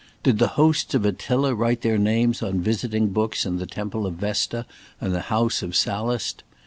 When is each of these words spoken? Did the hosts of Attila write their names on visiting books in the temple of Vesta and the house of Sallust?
Did 0.23 0.39
the 0.39 0.47
hosts 0.57 0.95
of 0.95 1.05
Attila 1.05 1.53
write 1.53 1.81
their 1.81 1.99
names 1.99 2.41
on 2.41 2.59
visiting 2.59 3.09
books 3.09 3.45
in 3.45 3.57
the 3.57 3.67
temple 3.67 4.07
of 4.07 4.15
Vesta 4.15 4.65
and 4.99 5.13
the 5.13 5.21
house 5.29 5.61
of 5.61 5.75
Sallust? 5.75 6.41